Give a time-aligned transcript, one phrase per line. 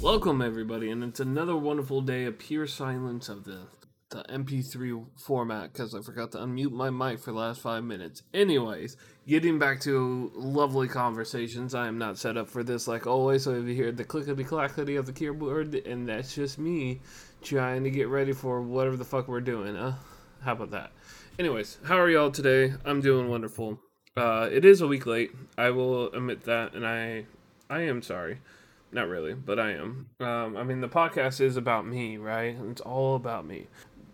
[0.00, 3.66] Welcome everybody, and it's another wonderful day of pure silence of the
[4.10, 8.22] the MP3 format because I forgot to unmute my mic for the last five minutes.
[8.32, 11.74] Anyways, getting back to lovely conversations.
[11.74, 14.44] I am not set up for this like always, so if you hear the clickety
[14.44, 17.00] clackety of the keyboard, and that's just me
[17.42, 19.76] trying to get ready for whatever the fuck we're doing.
[19.76, 19.94] Uh,
[20.42, 20.92] how about that?
[21.38, 22.74] Anyways, how are y'all today?
[22.84, 23.78] I'm doing wonderful.
[24.16, 25.32] Uh, it is a week late.
[25.56, 27.26] I will admit that, and I
[27.68, 28.38] I am sorry.
[28.90, 30.08] Not really, but I am.
[30.20, 32.56] Um, I mean, the podcast is about me, right?
[32.70, 33.66] It's all about me.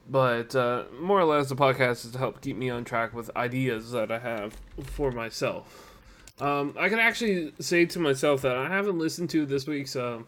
[0.08, 3.34] But uh, more or less, the podcast is to help keep me on track with
[3.36, 5.92] ideas that I have for myself.
[6.40, 10.26] Um, I can actually say to myself that I haven't listened to this week's um,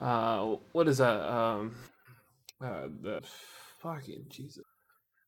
[0.00, 1.20] uh, what is that?
[1.20, 1.74] Um,
[2.60, 3.20] uh, the
[3.82, 4.64] fucking Jesus.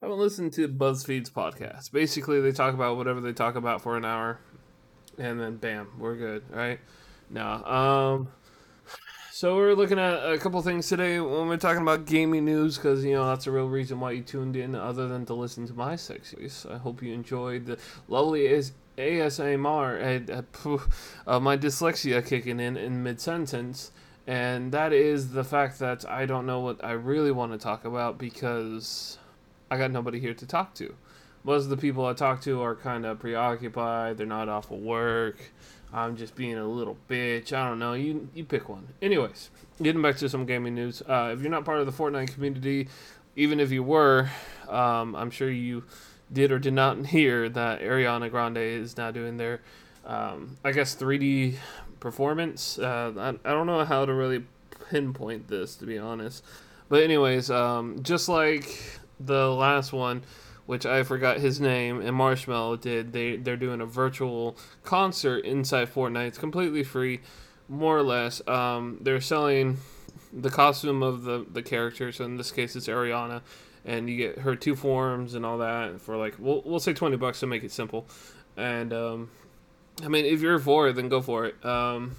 [0.02, 1.92] I haven't listened to BuzzFeed's podcast.
[1.92, 4.38] Basically, they talk about whatever they talk about for an hour,
[5.18, 6.80] and then bam, we're good, right?
[7.28, 7.64] No.
[7.64, 8.28] Um,
[9.40, 13.02] so we're looking at a couple things today when we're talking about gaming news because
[13.02, 15.72] you know that's the real reason why you tuned in, other than to listen to
[15.72, 16.66] my sexy voice.
[16.70, 20.78] I hope you enjoyed the lovely AS- ASMR uh,
[21.26, 23.92] uh, my dyslexia kicking in in mid sentence,
[24.26, 27.86] and that is the fact that I don't know what I really want to talk
[27.86, 29.16] about because
[29.70, 30.94] I got nobody here to talk to.
[31.44, 34.18] Most of the people I talk to are kind of preoccupied.
[34.18, 35.38] They're not off of work.
[35.92, 37.52] I'm just being a little bitch.
[37.52, 37.94] I don't know.
[37.94, 38.88] You you pick one.
[39.02, 39.50] Anyways,
[39.82, 41.02] getting back to some gaming news.
[41.02, 42.88] Uh, if you're not part of the Fortnite community,
[43.36, 44.30] even if you were,
[44.68, 45.84] um, I'm sure you
[46.32, 49.60] did or did not hear that Ariana Grande is now doing their,
[50.04, 51.56] um, I guess 3D
[51.98, 52.78] performance.
[52.78, 54.44] Uh, I, I don't know how to really
[54.90, 56.44] pinpoint this to be honest,
[56.88, 60.22] but anyways, um, just like the last one
[60.70, 63.12] which I forgot his name, and Marshmello did.
[63.12, 66.28] They they're doing a virtual concert inside Fortnite.
[66.28, 67.22] It's completely free,
[67.68, 68.40] more or less.
[68.46, 69.78] Um, they're selling
[70.32, 72.12] the costume of the the character.
[72.12, 73.42] So in this case, it's Ariana,
[73.84, 77.16] and you get her two forms and all that for like we'll we'll say twenty
[77.16, 78.06] bucks to make it simple.
[78.56, 79.30] And um,
[80.04, 81.64] I mean, if you're for it, then go for it.
[81.64, 82.14] Um,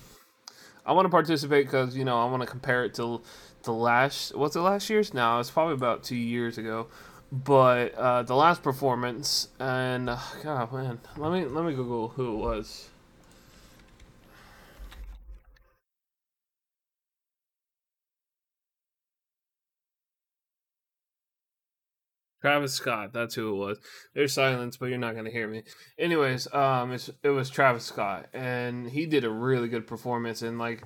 [0.85, 3.22] I want to participate because you know I want to compare it to
[3.63, 5.13] the last what's it last year's?
[5.13, 6.88] Now it's probably about two years ago
[7.31, 12.34] but uh, the last performance and uh, God man, let me let me Google who
[12.34, 12.90] it was.
[22.42, 23.78] Travis Scott, that's who it was.
[24.16, 25.63] There's silence, but you're not gonna hear me.
[26.00, 30.42] Anyways, um, it's, it was Travis Scott, and he did a really good performance.
[30.42, 30.84] And like,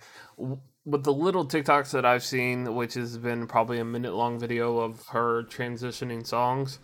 [0.85, 4.79] with the little TikToks that I've seen, which has been probably a minute long video
[4.79, 6.79] of her transitioning songs,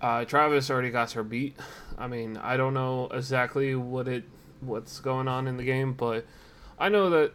[0.00, 1.56] uh, Travis already got her beat.
[1.98, 4.24] I mean, I don't know exactly what it
[4.60, 6.24] what's going on in the game, but
[6.78, 7.32] I know that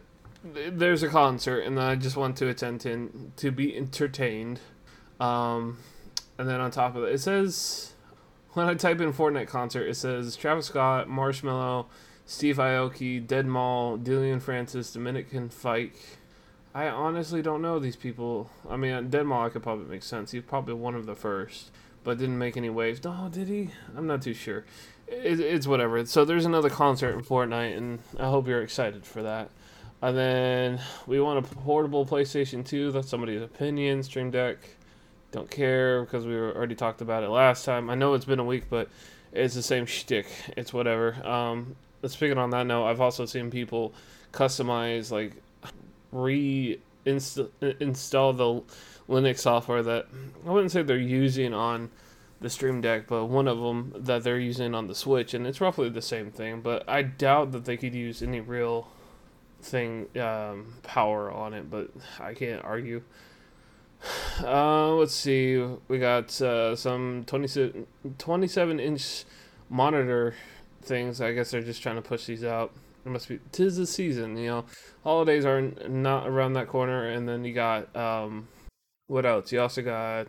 [0.53, 4.59] th- there's a concert, and I just want to attend to, to be entertained.
[5.19, 5.77] Um,
[6.37, 7.93] and then on top of it, it says
[8.53, 11.85] when I type in Fortnite concert, it says Travis Scott, Marshmello,
[12.29, 15.95] Steve Aoki, Dead Mall, Dillon Francis, Dominican Fike.
[16.75, 18.49] I honestly don't know these people.
[18.69, 20.31] I mean, Deadmau I could probably make sense.
[20.31, 21.71] He's probably one of the first,
[22.03, 23.01] but didn't make any waves.
[23.01, 23.69] No, did he?
[23.95, 24.65] I'm not too sure.
[25.07, 26.05] It, it's whatever.
[26.05, 29.49] So there's another concert in Fortnite, and I hope you're excited for that.
[30.01, 32.91] And then we want a portable PlayStation 2.
[32.91, 34.03] That's somebody's opinion.
[34.03, 34.57] Stream Deck.
[35.31, 37.89] Don't care because we already talked about it last time.
[37.89, 38.89] I know it's been a week, but
[39.31, 40.27] it's the same shtick.
[40.57, 41.15] It's whatever.
[41.25, 43.93] Um, speaking on that note, I've also seen people
[44.31, 45.33] customize like
[46.11, 48.63] re install the
[49.09, 50.07] Linux software that
[50.45, 51.89] I wouldn't say they're using on
[52.39, 55.61] the Stream Deck, but one of them that they're using on the Switch, and it's
[55.61, 56.61] roughly the same thing.
[56.61, 58.87] But I doubt that they could use any real
[59.61, 61.69] thing um, power on it.
[61.69, 61.89] But
[62.19, 63.03] I can't argue.
[64.43, 65.57] Uh, let's see.
[65.87, 67.87] We got uh, some 27,
[68.19, 69.25] 27 inch
[69.71, 70.35] monitor
[70.87, 71.21] things.
[71.21, 72.71] I guess they're just trying to push these out.
[73.05, 74.65] It must be tis the season, you know.
[75.03, 78.47] Holidays are not around that corner, and then you got um,
[79.07, 79.51] what else?
[79.51, 80.27] You also got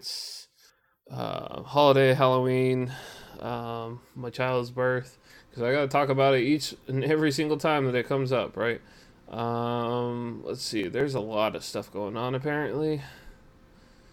[1.11, 2.93] uh, holiday, Halloween,
[3.41, 5.19] um, my child's birth.
[5.49, 8.33] Because I got to talk about it each and every single time that it comes
[8.33, 8.81] up, right?
[9.29, 10.89] Um, let's see.
[10.89, 13.03] There's a lot of stuff going on apparently.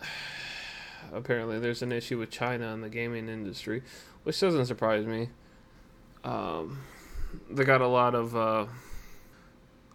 [1.14, 3.84] apparently there's an issue with China in the gaming industry,
[4.24, 5.30] which doesn't surprise me.
[6.26, 6.82] Um,
[7.50, 8.36] they got a lot of.
[8.36, 8.66] Uh,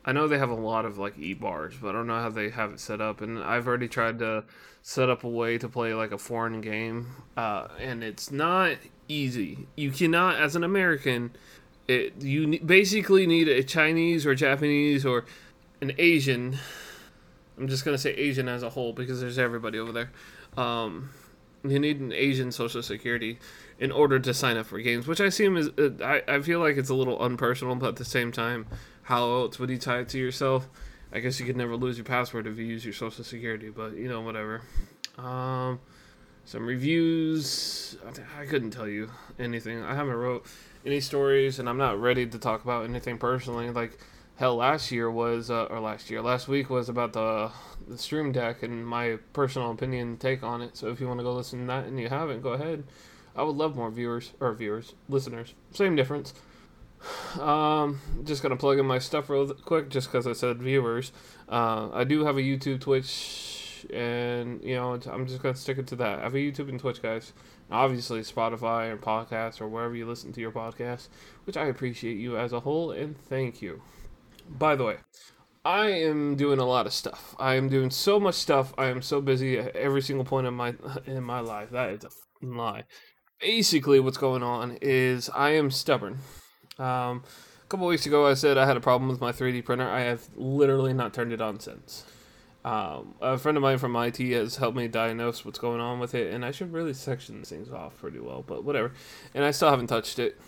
[0.04, 2.30] I know they have a lot of like e bars, but I don't know how
[2.30, 3.20] they have it set up.
[3.20, 4.44] And I've already tried to
[4.82, 8.76] set up a way to play like a foreign game, uh, and it's not
[9.08, 9.66] easy.
[9.76, 11.32] You cannot, as an American,
[11.88, 15.26] it you basically need a Chinese or Japanese or
[15.80, 16.58] an Asian.
[17.58, 20.10] I'm just gonna say Asian as a whole because there's everybody over there.
[20.56, 21.10] Um,
[21.64, 23.38] you need an Asian social security
[23.78, 26.60] in order to sign up for games, which I assume is uh, I, I feel
[26.60, 28.66] like it's a little unpersonal, but at the same time,
[29.02, 30.68] how else would you tie it to yourself?
[31.12, 33.94] I guess you could never lose your password if you use your social security, but
[33.94, 34.62] you know whatever.
[35.18, 35.80] Um,
[36.44, 37.96] some reviews.
[38.38, 39.82] I couldn't tell you anything.
[39.82, 40.46] I haven't wrote
[40.86, 43.70] any stories, and I'm not ready to talk about anything personally.
[43.70, 43.98] Like
[44.40, 47.50] hell, last year was uh, or last year, last week was about the
[47.86, 50.78] the Stream Deck and my personal opinion take on it.
[50.78, 52.84] So if you want to go listen to that and you haven't, go ahead.
[53.36, 55.54] I would love more viewers or viewers, listeners.
[55.72, 56.34] Same difference.
[57.38, 61.12] Um, just gonna plug in my stuff real quick, just because I said viewers.
[61.48, 65.86] Uh, I do have a YouTube, Twitch, and you know I'm just gonna stick it
[65.88, 66.18] to that.
[66.18, 67.32] I have a YouTube and Twitch, guys.
[67.70, 71.08] Obviously, Spotify or podcasts or wherever you listen to your podcast,
[71.44, 73.80] which I appreciate you as a whole and thank you.
[74.50, 74.96] By the way,
[75.64, 77.34] I am doing a lot of stuff.
[77.38, 78.74] I am doing so much stuff.
[78.76, 80.74] I am so busy at every single point in my
[81.06, 81.70] in my life.
[81.70, 82.10] That is a
[82.44, 82.84] lie.
[83.40, 86.18] Basically, what's going on is I am stubborn.
[86.78, 87.24] Um,
[87.62, 89.88] a couple weeks ago, I said I had a problem with my 3D printer.
[89.88, 92.04] I have literally not turned it on since.
[92.64, 96.14] Um, a friend of mine from IT has helped me diagnose what's going on with
[96.14, 98.92] it, and I should really section things off pretty well, but whatever.
[99.34, 100.38] And I still haven't touched it.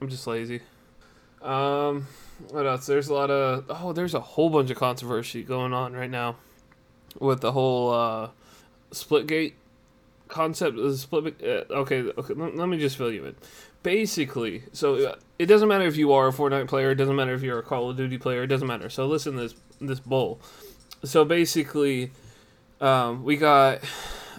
[0.00, 0.62] I'm just lazy.
[1.42, 2.06] Um,
[2.50, 2.86] what else?
[2.86, 6.36] There's a lot of oh, there's a whole bunch of controversy going on right now
[7.18, 8.28] with the whole uh,
[8.92, 9.54] Splitgate
[10.28, 10.76] concept.
[10.76, 11.40] The split.
[11.42, 12.34] Uh, okay, okay.
[12.34, 13.36] Let, let me just fill you in.
[13.82, 16.92] Basically, so uh, it doesn't matter if you are a Fortnite player.
[16.92, 18.44] It doesn't matter if you're a Call of Duty player.
[18.44, 18.88] It doesn't matter.
[18.88, 20.40] So listen this this bull.
[21.04, 22.12] So basically,
[22.80, 23.80] um, we got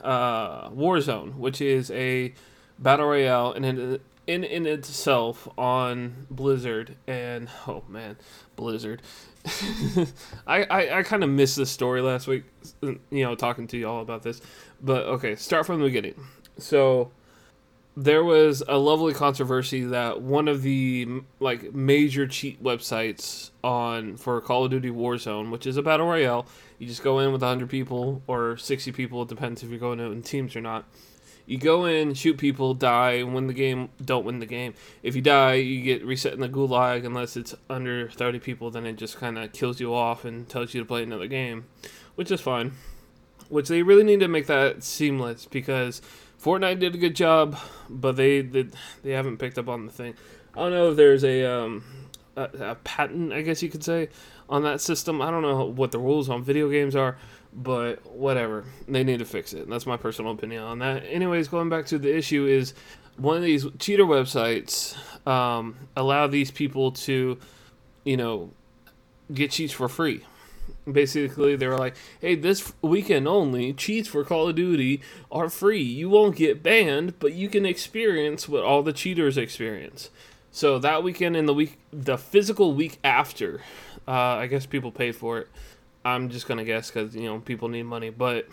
[0.03, 2.33] uh, Warzone, which is a
[2.79, 8.17] battle royale, and in, in in itself on Blizzard, and oh man,
[8.55, 9.01] Blizzard.
[10.47, 12.45] I, I, I kind of missed this story last week,
[12.81, 14.41] you know, talking to y'all about this.
[14.81, 16.15] But okay, start from the beginning.
[16.57, 17.11] So
[17.95, 24.39] there was a lovely controversy that one of the like major cheat websites on for
[24.41, 26.45] Call of Duty Warzone, which is a battle royale,
[26.79, 30.01] you just go in with 100 people or 60 people, it depends if you're going
[30.01, 30.85] out in teams or not.
[31.45, 34.73] You go in, shoot people, die, win the game, don't win the game.
[35.01, 38.85] If you die, you get reset in the gulag unless it's under 30 people, then
[38.85, 41.65] it just kind of kills you off and tells you to play another game,
[42.15, 42.73] which is fine.
[43.49, 46.01] Which they really need to make that seamless because
[46.41, 47.57] Fortnite did a good job,
[47.89, 48.67] but they they,
[49.03, 50.13] they haven't picked up on the thing.
[50.55, 51.83] I don't know if there's a um
[52.35, 54.09] a, a patent, I guess you could say,
[54.49, 55.21] on that system.
[55.21, 57.17] I don't know what the rules on video games are,
[57.55, 58.65] but whatever.
[58.87, 59.69] They need to fix it.
[59.69, 61.03] That's my personal opinion on that.
[61.05, 62.73] Anyways, going back to the issue is
[63.17, 64.95] one of these cheater websites
[65.27, 67.37] um, allow these people to,
[68.03, 68.51] you know,
[69.31, 70.23] get cheats for free
[70.91, 75.01] basically they were like hey this weekend only cheats for call of duty
[75.31, 80.09] are free you won't get banned but you can experience what all the cheaters experience
[80.51, 83.61] so that weekend and the week the physical week after
[84.07, 85.47] uh, i guess people pay for it
[86.05, 88.47] i'm just gonna guess because you know people need money but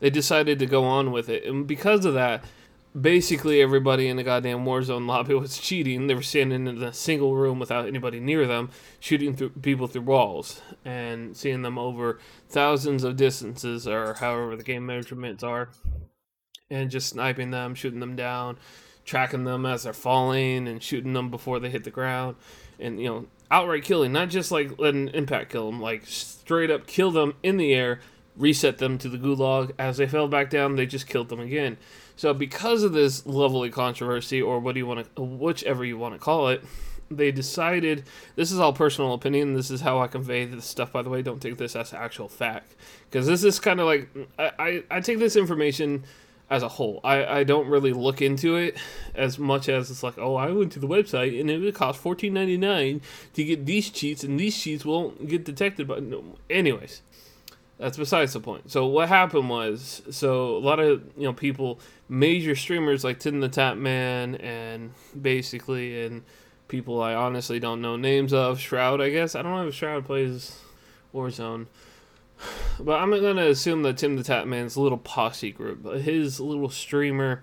[0.00, 2.44] they decided to go on with it and because of that
[2.98, 6.06] basically everybody in the goddamn Warzone lobby was cheating.
[6.06, 10.02] They were standing in a single room without anybody near them, shooting through people through
[10.02, 12.18] walls and seeing them over
[12.48, 15.70] thousands of distances or however the game measurements are,
[16.70, 18.58] and just sniping them, shooting them down,
[19.04, 22.36] tracking them as they're falling, and shooting them before they hit the ground,
[22.78, 26.86] and you know outright killing, not just like letting impact kill them, like straight up
[26.86, 28.00] kill them in the air.
[28.36, 29.72] Reset them to the gulag.
[29.78, 31.76] As they fell back down, they just killed them again
[32.20, 36.12] so because of this lovely controversy, or what do you want to, whichever you want
[36.12, 36.62] to call it,
[37.10, 38.04] they decided.
[38.36, 39.54] This is all personal opinion.
[39.54, 40.92] This is how I convey this stuff.
[40.92, 42.74] By the way, don't take this as actual fact,
[43.08, 46.04] because this is kind of like I, I, I take this information
[46.50, 47.00] as a whole.
[47.04, 48.76] I, I don't really look into it
[49.14, 52.00] as much as it's like, oh, I went to the website and it would cost
[52.00, 53.00] fourteen ninety nine
[53.34, 55.86] to get these cheats, and these cheats won't get detected.
[55.86, 57.02] But no, anyways,
[57.78, 58.70] that's besides the point.
[58.70, 61.78] So what happened was, so a lot of you know people,
[62.08, 66.22] major streamers like Tim the Tatman, and basically, and
[66.66, 68.58] people I honestly don't know names of.
[68.58, 70.58] Shroud, I guess I don't know if Shroud plays
[71.14, 71.66] Warzone.
[72.78, 77.42] But I'm gonna assume that Tim the Tatman's little posse group, his little streamer,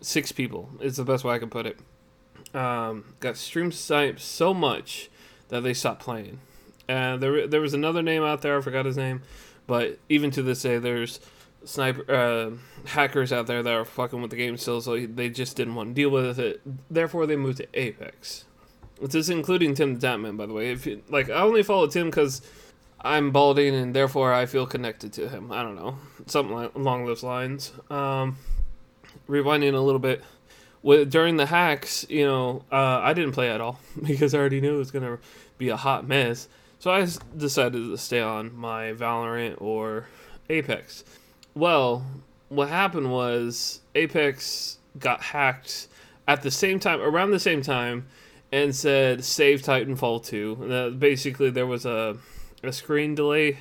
[0.00, 1.78] six people is the best way I can put it.
[2.54, 5.10] Um, got stream sniped so much
[5.48, 6.40] that they stopped playing.
[6.88, 8.56] And there, there was another name out there.
[8.56, 9.22] I forgot his name,
[9.66, 11.20] but even to this day, there's
[11.64, 12.50] sniper uh,
[12.88, 14.80] hackers out there that are fucking with the game still.
[14.80, 16.62] So they just didn't want to deal with it.
[16.90, 18.44] Therefore, they moved to Apex.
[19.00, 20.70] This is including Tim the Tatman, by the way.
[20.70, 22.40] If you, like, I only follow Tim because
[23.00, 25.52] I'm balding and therefore I feel connected to him.
[25.52, 27.72] I don't know, something like, along those lines.
[27.90, 28.36] Um,
[29.28, 30.24] rewinding a little bit,
[30.82, 34.60] with during the hacks, you know, uh, I didn't play at all because I already
[34.60, 35.18] knew it was gonna
[35.58, 36.48] be a hot mess.
[36.78, 40.06] So I decided to stay on my Valorant or
[40.48, 41.04] Apex.
[41.54, 42.04] Well,
[42.48, 45.88] what happened was Apex got hacked
[46.26, 48.06] at the same time, around the same time,
[48.52, 50.72] and said save Titanfall 2.
[50.72, 52.16] Uh, basically, there was a,
[52.62, 53.58] a screen delay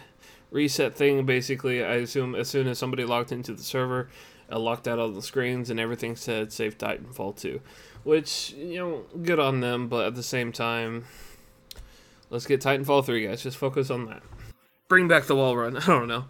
[0.52, 1.26] reset thing.
[1.26, 4.10] Basically, I assume as soon as somebody logged into the server,
[4.50, 7.62] it locked out all the screens and everything said save Titanfall 2.
[8.04, 11.06] Which, you know, good on them, but at the same time,
[12.30, 13.44] let's get Titanfall 3, guys.
[13.44, 14.24] Just focus on that.
[14.88, 15.76] Bring back the wall run.
[15.78, 16.26] I don't know.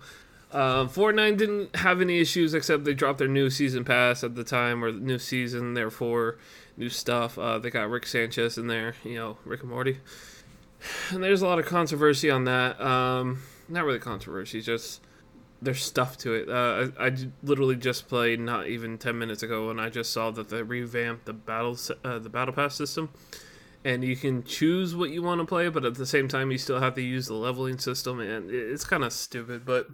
[0.52, 4.46] Uh, Fortnite didn't have any issues except they dropped their new season pass at the
[4.46, 6.38] time, or new season, therefore
[6.78, 7.38] new stuff.
[7.38, 10.00] Uh, they got Rick Sanchez in there, you know, Rick and Morty.
[11.12, 12.80] And there's a lot of controversy on that.
[12.80, 15.02] Um, not really controversy, just
[15.62, 16.50] there's stuff to it.
[16.50, 17.12] Uh, I, I
[17.44, 21.26] literally just played not even ten minutes ago, and I just saw that they revamped
[21.26, 23.10] the battle uh, the battle pass system,
[23.84, 26.58] and you can choose what you want to play, but at the same time you
[26.58, 29.66] still have to use the leveling system, and it's kind of stupid.
[29.66, 29.88] But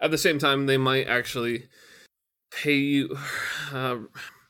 [0.00, 1.68] at the same time, they might actually
[2.50, 3.16] pay you.
[3.72, 3.98] Uh,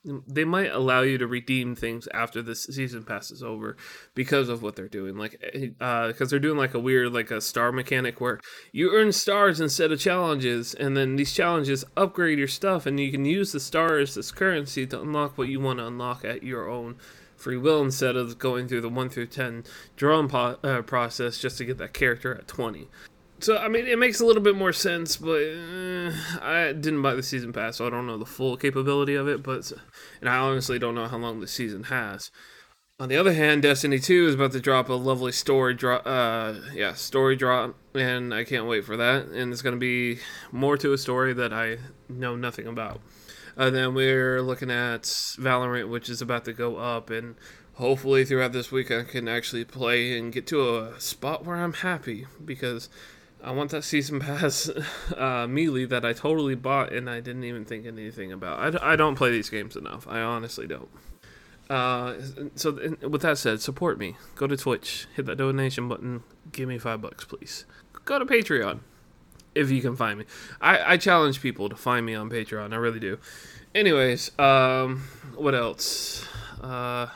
[0.04, 3.76] they might allow you to redeem things after this season passes over
[4.14, 5.16] because of what they're doing.
[5.16, 8.40] Like uh because they're doing like a weird like a star mechanic where
[8.72, 13.10] you earn stars instead of challenges and then these challenges upgrade your stuff and you
[13.10, 16.68] can use the stars as currency to unlock what you want to unlock at your
[16.68, 16.96] own
[17.36, 19.64] free will instead of going through the 1 through 10
[19.96, 22.88] drawing po- uh, process just to get that character at 20
[23.40, 27.14] so I mean, it makes a little bit more sense, but uh, I didn't buy
[27.14, 29.42] the season pass, so I don't know the full capability of it.
[29.42, 29.72] But
[30.20, 32.30] and I honestly don't know how long the season has.
[32.98, 36.02] On the other hand, Destiny 2 is about to drop a lovely story drop.
[36.04, 39.28] Uh, yeah, story drop, and I can't wait for that.
[39.28, 40.20] And it's going to be
[40.52, 41.78] more to a story that I
[42.10, 43.00] know nothing about.
[43.56, 47.36] And then we're looking at Valorant, which is about to go up, and
[47.74, 51.72] hopefully throughout this week I can actually play and get to a spot where I'm
[51.72, 52.90] happy because
[53.42, 54.70] I want that season pass
[55.16, 58.82] uh, melee that I totally bought and I didn't even think anything about.
[58.82, 60.06] I, I don't play these games enough.
[60.08, 60.88] I honestly don't.
[61.68, 62.14] Uh,
[62.56, 64.16] so with that said, support me.
[64.34, 67.64] Go to Twitch, hit that donation button, give me five bucks, please.
[68.04, 68.80] Go to Patreon
[69.54, 70.24] if you can find me.
[70.60, 72.72] I, I challenge people to find me on Patreon.
[72.72, 73.18] I really do.
[73.74, 75.04] Anyways, um,
[75.36, 76.26] what else?
[76.60, 77.06] Uh,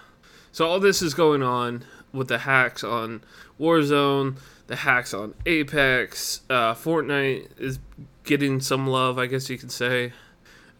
[0.52, 3.22] so all this is going on with the hacks on
[3.58, 4.36] Warzone
[4.66, 6.40] the hacks on Apex.
[6.48, 7.78] Uh, Fortnite is
[8.24, 10.12] getting some love, I guess you could say.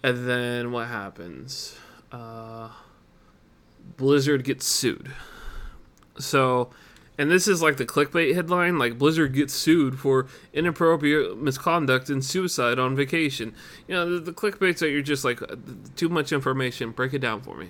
[0.02, 1.76] And then what happens?
[2.10, 2.70] Uh,
[3.96, 5.12] Blizzard gets sued.
[6.18, 6.70] So,
[7.18, 12.24] and this is like the clickbait headline like Blizzard gets sued for inappropriate misconduct and
[12.24, 13.54] suicide on vacation.
[13.88, 15.56] You know, the, the clickbaits that you're just like, uh,
[15.96, 17.68] too much information, break it down for me.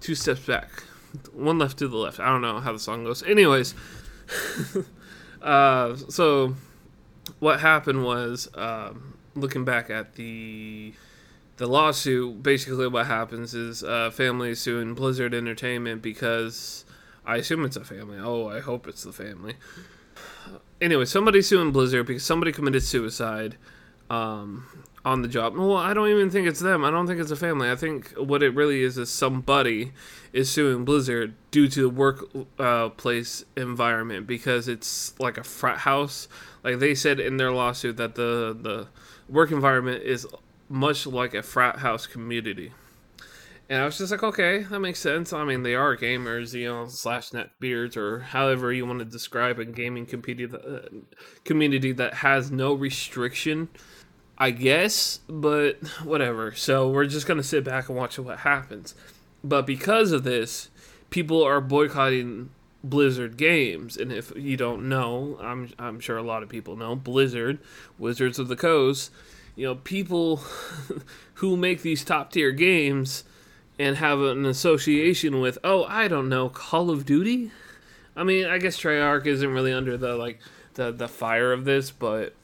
[0.00, 0.82] Two steps back,
[1.32, 2.18] one left to the left.
[2.18, 3.22] I don't know how the song goes.
[3.22, 3.74] Anyways.
[5.42, 6.54] Uh, so
[7.40, 10.92] what happened was, um, looking back at the
[11.56, 16.84] the lawsuit, basically what happens is uh, family suing Blizzard Entertainment because
[17.26, 18.18] I assume it's a family.
[18.18, 19.54] Oh, I hope it's the family.
[20.80, 23.56] Anyway, somebody suing Blizzard because somebody committed suicide.
[24.10, 24.66] Um,
[25.04, 25.56] on the job.
[25.56, 26.84] Well, I don't even think it's them.
[26.84, 27.70] I don't think it's a family.
[27.70, 29.92] I think what it really is is somebody
[30.32, 36.28] is suing Blizzard due to the workplace uh, environment because it's like a frat house.
[36.62, 38.86] Like they said in their lawsuit that the the
[39.28, 40.26] work environment is
[40.68, 42.72] much like a frat house community.
[43.68, 45.32] And I was just like, okay, that makes sense.
[45.32, 49.58] I mean, they are gamers, you know, slash neckbeards, or however you want to describe
[49.58, 50.88] a gaming community that, uh,
[51.44, 53.68] community that has no restriction
[54.38, 56.52] I guess, but whatever.
[56.54, 58.94] So we're just gonna sit back and watch what happens.
[59.44, 60.70] But because of this,
[61.10, 62.50] people are boycotting
[62.84, 66.96] Blizzard games, and if you don't know, I'm I'm sure a lot of people know
[66.96, 67.58] Blizzard,
[67.98, 69.10] Wizards of the Coast.
[69.54, 70.36] You know, people
[71.34, 73.24] who make these top tier games
[73.78, 77.50] and have an association with, oh, I don't know, Call of Duty.
[78.16, 80.40] I mean, I guess Treyarch isn't really under the like
[80.74, 82.34] the the fire of this, but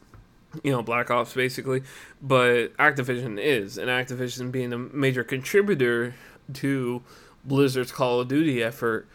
[0.62, 1.82] you know, Black Ops basically,
[2.22, 6.14] but Activision is, and Activision being a major contributor
[6.54, 7.02] to
[7.44, 9.08] Blizzard's Call of Duty effort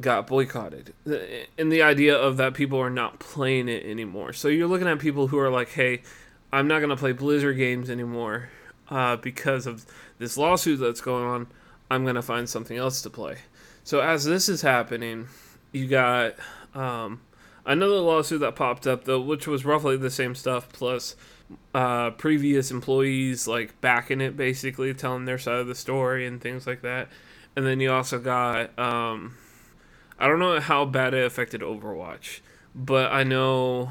[0.00, 0.92] got boycotted.
[1.58, 4.32] And the idea of that people are not playing it anymore.
[4.32, 6.02] So you're looking at people who are like, hey,
[6.52, 8.50] I'm not going to play Blizzard games anymore
[8.90, 9.86] uh, because of
[10.18, 11.46] this lawsuit that's going on.
[11.90, 13.38] I'm going to find something else to play.
[13.84, 15.28] So as this is happening,
[15.72, 16.34] you got
[16.74, 17.20] um,
[17.66, 21.16] another lawsuit that popped up, though, which was roughly the same stuff, plus
[21.74, 26.66] uh, previous employees like backing it, basically telling their side of the story and things
[26.66, 27.08] like that.
[27.54, 29.36] And then you also got um,
[30.18, 32.40] I don't know how bad it affected Overwatch,
[32.74, 33.90] but I know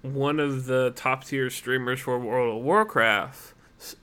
[0.00, 3.52] one of the top tier streamers for World of Warcraft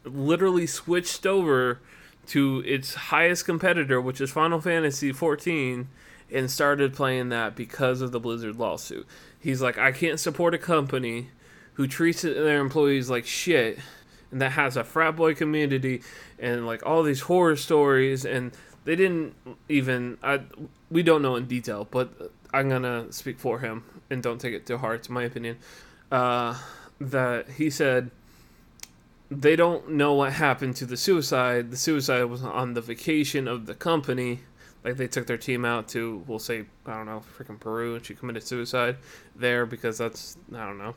[0.04, 1.80] literally switched over
[2.28, 5.88] to its highest competitor, which is Final Fantasy 14,
[6.34, 9.08] and started playing that because of the Blizzard lawsuit.
[9.40, 11.30] He's like, I can't support a company
[11.74, 13.80] who treats their employees like shit
[14.32, 16.02] and that has a frat boy community
[16.40, 18.52] and like all these horror stories and
[18.84, 19.34] they didn't
[19.70, 20.42] even I
[20.92, 24.66] we don't know in detail, but I'm gonna speak for him and don't take it
[24.68, 25.00] to heart.
[25.00, 25.58] It's my opinion.
[26.12, 26.58] Uh,
[27.00, 28.12] that he said
[29.32, 31.72] they don't know what happened to the suicide.
[31.72, 34.42] The suicide was on the vacation of the company.
[34.84, 38.06] Like they took their team out to, we'll say, I don't know, freaking Peru, and
[38.06, 38.98] she committed suicide
[39.36, 40.96] there because that's, I don't know.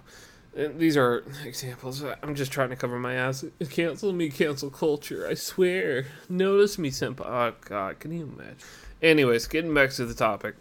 [0.57, 2.03] These are examples.
[2.23, 3.45] I'm just trying to cover my ass.
[3.71, 5.29] Cancel me, cancel culture.
[5.29, 6.07] I swear.
[6.31, 7.27] Notice me, senpai.
[7.27, 8.57] Oh God, can you imagine?
[9.03, 10.55] Anyways, getting back to the topic.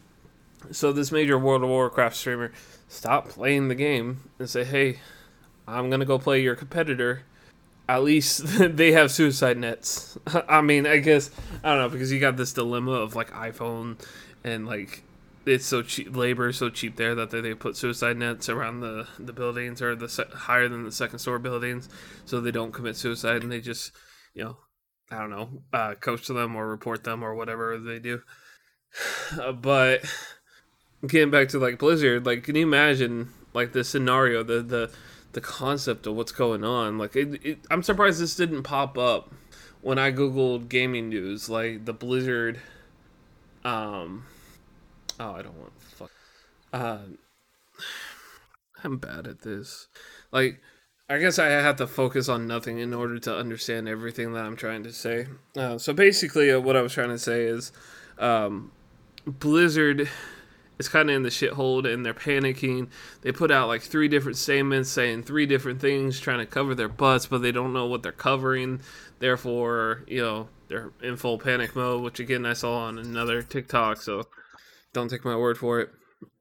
[0.72, 2.52] So this major World of Warcraft streamer
[2.90, 5.00] stopped playing the game and say, "Hey,
[5.66, 7.24] I'm gonna go play your competitor."
[7.88, 8.42] At least
[8.78, 10.18] they have suicide nets.
[10.48, 11.30] I mean, I guess
[11.64, 13.98] I don't know because you got this dilemma of like iPhone
[14.44, 15.04] and like
[15.46, 18.80] it's so cheap labor is so cheap there that they, they put suicide nets around
[18.80, 21.88] the the buildings or the higher than the second store buildings
[22.26, 23.92] so they don't commit suicide and they just
[24.34, 24.58] you know
[25.12, 28.22] i don't know uh, coach them or report them or whatever they do
[29.40, 30.04] uh, but
[31.06, 34.92] getting back to like blizzard like can you imagine like the scenario the the
[35.36, 39.32] the concept of what's going on like it, it, i'm surprised this didn't pop up
[39.82, 42.60] when i googled gaming news like the blizzard
[43.64, 44.26] um
[45.20, 46.12] Oh, I don't want fuck.
[46.74, 47.00] Uh,
[48.84, 49.88] I'm bad at this.
[50.32, 50.62] Like,
[51.10, 54.56] I guess I have to focus on nothing in order to understand everything that I'm
[54.56, 55.28] trying to say.
[55.56, 57.72] Uh, so basically, uh, what I was trying to say is,
[58.18, 58.72] um,
[59.26, 60.10] Blizzard
[60.78, 62.90] is kind of in the shithole and they're panicking.
[63.22, 66.90] They put out like three different statements saying three different things, trying to cover their
[66.90, 68.82] butts, but they don't know what they're covering.
[69.20, 74.02] Therefore, you know, they're in full panic mode, which again I saw on another TikTok.
[74.02, 74.24] So
[74.94, 75.90] don't take my word for it.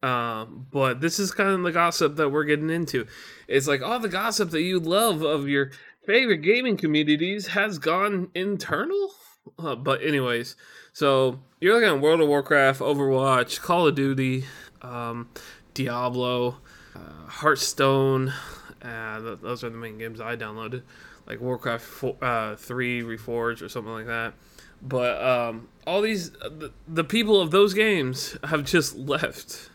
[0.03, 3.07] Um, but this is kind of the gossip that we're getting into.
[3.49, 5.70] It's like all the gossip that you love of your
[6.07, 9.11] favorite gaming communities has gone internal.
[9.59, 10.57] Uh, but anyways,
[10.94, 14.44] so you're looking at World of Warcraft, Overwatch, Call of Duty,
[14.80, 15.28] um,
[15.74, 16.57] Diablo,
[16.94, 18.33] uh, Hearthstone.
[18.80, 20.83] Uh, those are the main games I downloaded,
[21.26, 24.35] like Warcraft 4, uh, 3 Reforged or something like that.
[24.80, 29.70] But um, all these the, the people of those games have just left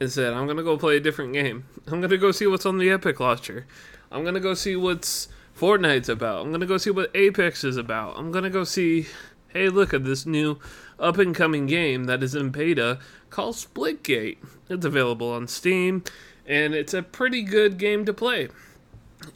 [0.00, 1.64] and said, "I'm gonna go play a different game.
[1.86, 3.66] I'm gonna go see what's on the Epic launcher.
[4.10, 5.28] I'm gonna go see what's
[5.58, 6.44] Fortnite's about.
[6.44, 8.18] I'm gonna go see what Apex is about.
[8.18, 9.06] I'm gonna go see,
[9.48, 10.58] hey, look at this new
[10.98, 12.98] up and coming game that is in beta
[13.30, 14.38] called Splitgate.
[14.68, 16.04] It's available on Steam,
[16.46, 18.48] and it's a pretty good game to play.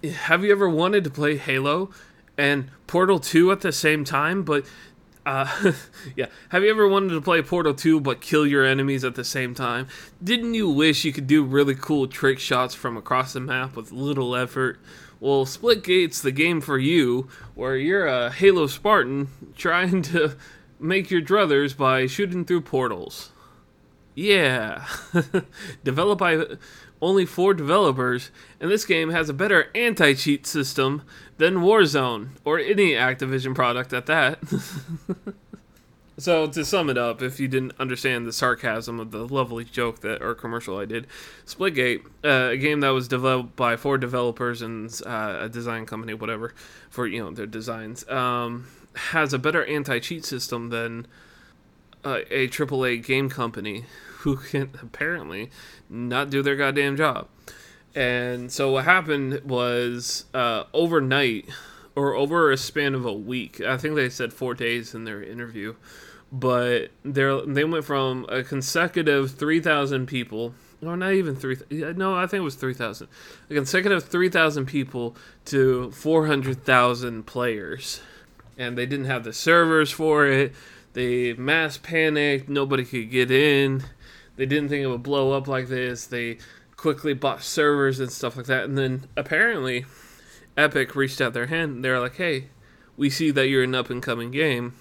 [0.04, 1.90] Have you ever wanted to play Halo
[2.38, 4.64] and Portal 2 at the same time, but
[5.24, 5.72] uh,
[6.16, 6.26] yeah.
[6.48, 9.54] Have you ever wanted to play Portal 2 but kill your enemies at the same
[9.54, 9.86] time?
[10.22, 13.92] Didn't you wish you could do really cool trick shots from across the map with
[13.92, 14.80] little effort?
[15.22, 20.34] Well, Splitgate's the game for you, where you're a Halo Spartan trying to
[20.80, 23.30] make your druthers by shooting through portals.
[24.16, 24.84] Yeah.
[25.84, 26.44] Developed by
[27.00, 31.02] only four developers, and this game has a better anti cheat system
[31.38, 34.40] than Warzone, or any Activision product at that.
[36.22, 40.00] so, to sum it up, if you didn't understand the sarcasm of the lovely joke
[40.00, 41.06] that or commercial I did,
[41.46, 46.14] Splitgate, uh, a game that was developed by four developers and uh, a design company,
[46.14, 46.54] whatever,
[46.90, 51.06] for you know their designs, um, has a better anti cheat system than
[52.04, 53.84] uh, a AAA game company
[54.20, 55.50] who can apparently
[55.88, 57.28] not do their goddamn job.
[57.94, 61.48] And so what happened was uh, overnight
[61.94, 65.22] or over a span of a week, I think they said four days in their
[65.22, 65.74] interview,
[66.30, 71.56] but they they went from a consecutive 3,000 people or not even three.
[71.70, 73.08] No, I think it was three thousand.
[73.50, 78.00] A consecutive three thousand people to four hundred thousand players,
[78.58, 80.52] and they didn't have the servers for it.
[80.92, 82.48] They mass panicked.
[82.48, 83.84] Nobody could get in.
[84.36, 86.06] They didn't think it would blow up like this.
[86.06, 86.38] They
[86.76, 88.64] quickly bought servers and stuff like that.
[88.64, 89.84] And then apparently,
[90.56, 91.84] Epic reached out their hand.
[91.84, 92.48] They're like, "Hey,
[92.96, 94.74] we see that you're an up and coming game,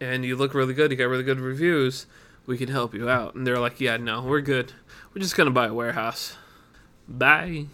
[0.00, 0.90] and you look really good.
[0.90, 2.06] You got really good reviews.
[2.46, 4.72] We can help you out." And they're like, "Yeah, no, we're good.
[5.14, 6.36] We're just gonna buy a warehouse.
[7.08, 7.66] Bye."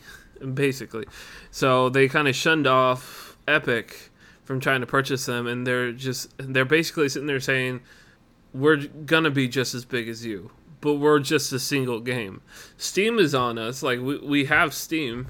[0.55, 1.05] Basically,
[1.51, 4.11] so they kind of shunned off Epic
[4.45, 7.81] from trying to purchase them, and they're just they're basically sitting there saying,
[8.55, 12.41] "We're gonna be just as big as you." But we're just a single game.
[12.77, 13.83] Steam is on us.
[13.83, 15.27] Like we, we have Steam,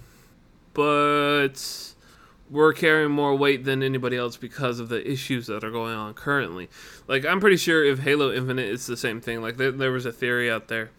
[0.79, 1.93] but
[2.49, 6.14] we're carrying more weight than anybody else because of the issues that are going on
[6.14, 6.69] currently.
[7.09, 9.43] Like I'm pretty sure if Halo Infinite is the same thing.
[9.43, 10.91] Like there, there was a theory out there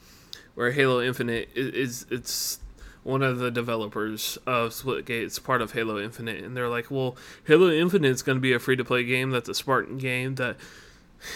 [0.54, 2.60] where Halo Infinite is, is it's
[3.04, 5.24] one of the developers of Splitgate.
[5.24, 7.16] It's part of Halo Infinite, and they're like, "Well,
[7.48, 9.30] Halo Infinite is going to be a free-to-play game.
[9.30, 10.58] That's a Spartan game that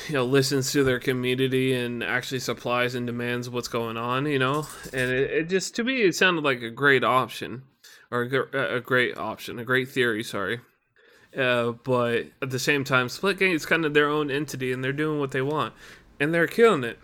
[0.10, 4.40] you know listens to their community and actually supplies and demands what's going on." You
[4.40, 7.64] know, and it, it just to me it sounded like a great option
[8.14, 8.22] or
[8.54, 10.24] a, great option, a great theory.
[10.24, 10.60] Sorry.
[11.36, 14.94] Uh, but at the same time, Splitgate is kind of their own entity, and they're
[14.94, 15.74] doing what they want,
[16.20, 17.00] and they're killing it.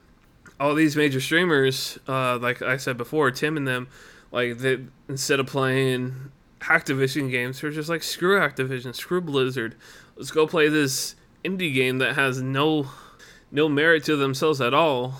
[0.59, 3.87] All these major streamers, uh, like I said before, Tim and them,
[4.31, 9.75] like they instead of playing Activision games, they're just like screw Activision, screw Blizzard.
[10.15, 12.87] Let's go play this indie game that has no
[13.51, 15.15] no merit to themselves at all,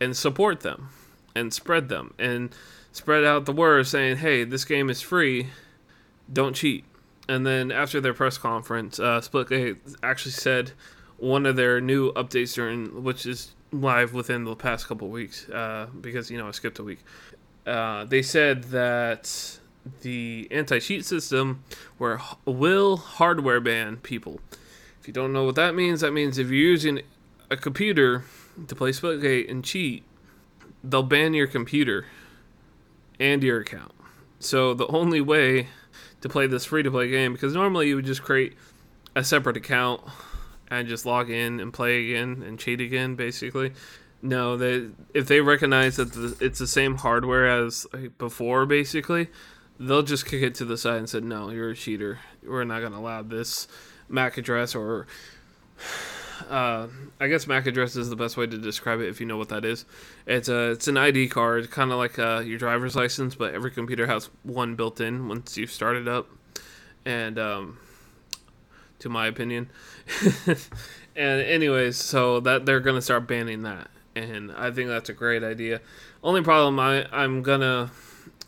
[0.00, 0.90] and support them,
[1.34, 2.54] and spread them, and
[2.98, 5.48] spread out the word saying, "Hey, this game is free.
[6.30, 6.84] Don't cheat."
[7.28, 10.72] And then after their press conference, uh, Splitgate actually said
[11.16, 15.86] one of their new updates during, which is live within the past couple weeks, uh,
[16.00, 17.00] because you know I skipped a week.
[17.66, 19.58] Uh, they said that
[20.02, 21.62] the anti-cheat system
[21.98, 24.40] where will hardware ban people.
[25.00, 27.02] If you don't know what that means, that means if you're using
[27.50, 28.24] a computer
[28.66, 30.02] to play Splitgate and cheat,
[30.82, 32.06] they'll ban your computer
[33.20, 33.92] and your account.
[34.40, 35.68] So the only way
[36.20, 38.54] to play this free to play game, because normally you would just create
[39.14, 40.02] a separate account
[40.68, 43.72] and just log in and play again and cheat again, basically.
[44.20, 47.86] No, they if they recognize that the, it's the same hardware as
[48.18, 49.28] before, basically,
[49.78, 52.18] they'll just kick it to the side and say, "No, you're a cheater.
[52.44, 53.68] We're not going to allow this
[54.08, 55.06] MAC address or."
[56.48, 56.88] Uh,
[57.20, 59.48] I guess MAC address is the best way to describe it if you know what
[59.48, 59.84] that is.
[60.26, 63.70] It's a it's an ID card, kind of like uh, your driver's license, but every
[63.70, 66.28] computer has one built in once you start it up.
[67.04, 67.78] And um,
[69.00, 69.70] to my opinion,
[71.16, 75.42] and anyways, so that they're gonna start banning that, and I think that's a great
[75.42, 75.80] idea.
[76.22, 77.90] Only problem I I'm gonna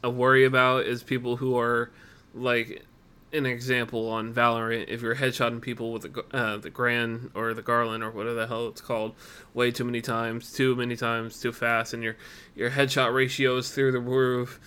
[0.05, 1.91] uh, worry about is people who are
[2.35, 2.85] like
[3.33, 7.63] an example on Valorant, if you're headshotting people with the uh, the Grand or the
[7.63, 9.15] Garland or whatever the hell it's called,
[9.55, 12.17] way too many times, too many times, too fast, and your
[12.55, 14.61] your headshot ratio is through the roof,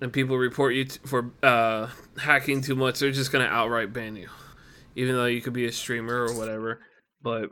[0.00, 4.16] and people report you t- for uh, hacking too much, they're just gonna outright ban
[4.16, 4.28] you,
[4.94, 6.80] even though you could be a streamer or whatever.
[7.22, 7.50] But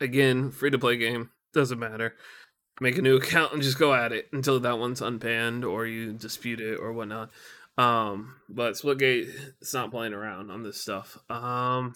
[0.00, 2.14] again, free to play game doesn't matter.
[2.80, 6.12] Make a new account and just go at it until that one's unbanned or you
[6.12, 7.30] dispute it or whatnot.
[7.80, 11.16] Um, but Splitgate it's not playing around on this stuff.
[11.30, 11.94] Um,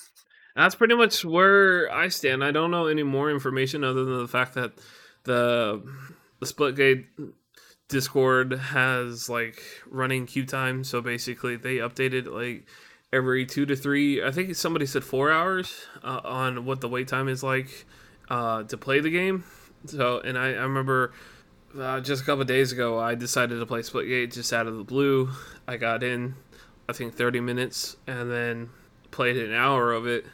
[0.56, 2.42] that's pretty much where I stand.
[2.42, 4.72] I don't know any more information other than the fact that
[5.24, 5.82] the
[6.40, 7.04] the Splitgate
[7.88, 10.84] Discord has like running queue time.
[10.84, 12.66] So basically, they updated like
[13.12, 14.24] every two to three.
[14.24, 17.84] I think somebody said four hours uh, on what the wait time is like
[18.30, 19.44] uh, to play the game.
[19.86, 21.12] So, and I, I remember
[21.78, 24.84] uh, just a couple days ago, I decided to play Splitgate just out of the
[24.84, 25.30] blue.
[25.66, 26.34] I got in,
[26.88, 28.70] I think, 30 minutes, and then
[29.10, 30.26] played an hour of it,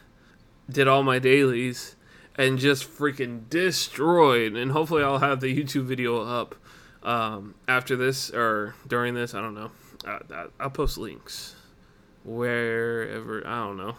[0.69, 1.95] did all my dailies,
[2.35, 4.55] and just freaking destroyed.
[4.55, 6.55] And hopefully, I'll have the YouTube video up
[7.03, 9.33] um, after this or during this.
[9.33, 9.71] I don't know.
[10.05, 11.55] I, I'll post links
[12.23, 13.45] wherever.
[13.45, 13.95] I don't know.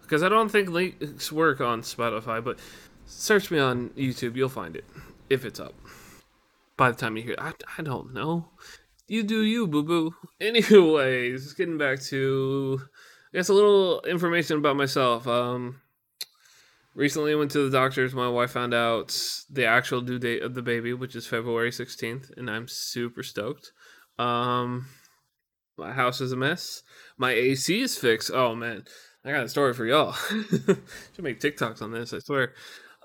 [0.00, 2.58] Because I don't think links work on Spotify, but
[3.06, 4.36] search me on YouTube.
[4.36, 4.84] You'll find it
[5.30, 5.74] if it's up
[6.76, 7.36] by the time you hear.
[7.38, 8.50] I, I don't know.
[9.08, 10.14] You do you, boo boo.
[10.40, 12.80] Anyways, getting back to,
[13.32, 15.26] I guess, a little information about myself.
[15.26, 15.80] Um,
[16.94, 18.14] recently went to the doctor's.
[18.14, 19.18] My wife found out
[19.50, 23.72] the actual due date of the baby, which is February 16th, and I'm super stoked.
[24.18, 24.86] Um,
[25.76, 26.82] my house is a mess.
[27.18, 28.30] My AC is fixed.
[28.32, 28.84] Oh, man.
[29.24, 30.12] I got a story for y'all.
[30.30, 30.78] Should
[31.20, 32.54] make TikToks on this, I swear.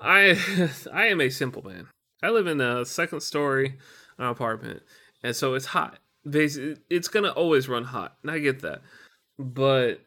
[0.01, 0.39] I
[0.93, 1.87] I am a simple man.
[2.21, 3.77] I live in a second story
[4.19, 4.83] uh, apartment,
[5.23, 5.99] and so it's hot.
[6.27, 8.81] Basically, it's gonna always run hot, and I get that,
[9.37, 10.01] but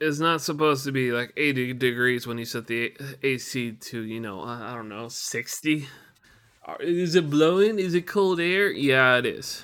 [0.00, 4.20] it's not supposed to be like 80 degrees when you set the AC to you
[4.20, 5.88] know I don't know 60.
[6.80, 7.78] Is it blowing?
[7.78, 8.70] Is it cold air?
[8.70, 9.62] Yeah, it is.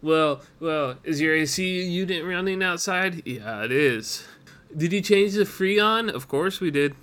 [0.00, 3.22] Well, well, is your AC unit running outside?
[3.26, 4.26] Yeah, it is.
[4.76, 6.12] Did you change the Freon?
[6.12, 6.94] Of course we did.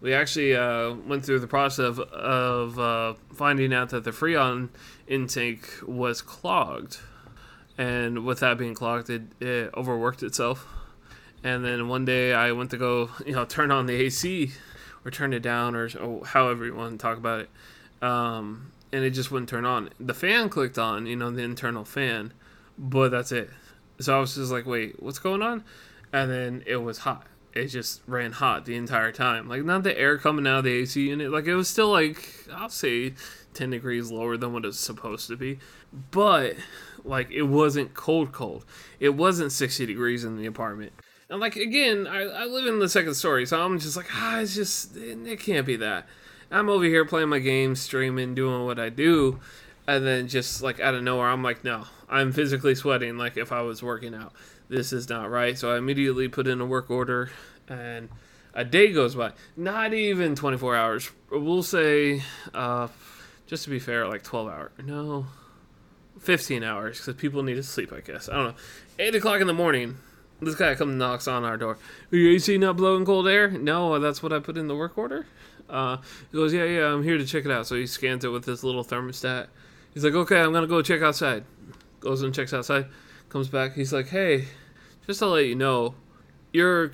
[0.00, 4.68] We actually uh, went through the process of, of uh, finding out that the Freon
[5.06, 6.98] intake was clogged.
[7.76, 10.66] And with that being clogged, it, it overworked itself.
[11.42, 14.52] And then one day I went to go, you know, turn on the AC
[15.04, 17.50] or turn it down or, or however you want to talk about it.
[18.02, 19.90] Um, and it just wouldn't turn on.
[20.00, 22.32] The fan clicked on, you know, the internal fan,
[22.76, 23.50] but that's it.
[24.00, 25.64] So I was just like, wait, what's going on?
[26.12, 27.26] And then it was hot.
[27.54, 29.48] It just ran hot the entire time.
[29.48, 31.30] Like, not the air coming out of the AC unit.
[31.30, 33.14] Like, it was still like, I'll say
[33.54, 35.58] 10 degrees lower than what it's supposed to be.
[36.10, 36.56] But,
[37.04, 38.64] like, it wasn't cold, cold.
[39.00, 40.92] It wasn't 60 degrees in the apartment.
[41.30, 44.40] And, like, again, I, I live in the second story, so I'm just like, ah,
[44.40, 46.06] it's just, it, it can't be that.
[46.50, 49.40] I'm over here playing my game, streaming, doing what I do,
[49.86, 53.52] and then just like out of nowhere, I'm like, no, I'm physically sweating like if
[53.52, 54.32] I was working out.
[54.68, 55.56] This is not right.
[55.58, 57.30] So I immediately put in a work order,
[57.68, 58.08] and
[58.54, 59.32] a day goes by.
[59.56, 61.10] Not even 24 hours.
[61.30, 62.22] We'll say,
[62.54, 62.88] uh,
[63.46, 64.70] just to be fair, like 12 hours.
[64.84, 65.26] No,
[66.20, 67.92] 15 hours because people need to sleep.
[67.92, 68.54] I guess I don't know.
[68.98, 69.96] Eight o'clock in the morning.
[70.40, 71.78] This guy comes knocks on our door.
[72.12, 73.50] Are your AC not blowing cold air?
[73.50, 75.26] No, that's what I put in the work order.
[75.68, 75.96] Uh,
[76.30, 77.66] he goes, yeah, yeah, I'm here to check it out.
[77.66, 79.48] So he scans it with this little thermostat.
[79.92, 81.44] He's like, okay, I'm gonna go check outside.
[82.00, 82.86] Goes and checks outside.
[83.28, 83.74] Comes back.
[83.74, 84.46] He's like, hey,
[85.06, 85.94] just to let you know,
[86.52, 86.92] your